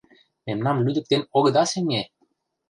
[0.45, 2.01] Мемнам лӱдыктен огыда сеҥе!